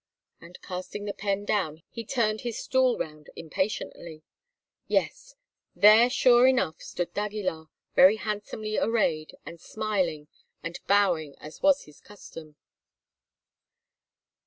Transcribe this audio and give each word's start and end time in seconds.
And, 0.39 0.59
casting 0.63 1.05
the 1.05 1.13
pen 1.13 1.45
down, 1.45 1.83
he 1.91 2.03
turned 2.03 2.41
his 2.41 2.57
stool 2.57 2.97
round 2.97 3.29
impatiently. 3.35 4.23
Yes! 4.87 5.35
there 5.75 6.09
sure 6.09 6.47
enough 6.47 6.81
stood 6.81 7.13
d'Aguilar, 7.13 7.67
very 7.93 8.15
handsomely 8.15 8.77
arrayed, 8.79 9.35
and 9.45 9.61
smiling 9.61 10.27
and 10.63 10.79
bowing 10.87 11.35
as 11.39 11.61
was 11.61 11.83
his 11.83 12.01
custom. 12.01 12.55